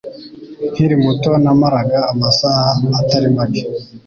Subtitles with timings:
[0.71, 2.67] Nkiri muto namaraga amasaha
[2.99, 3.61] atari make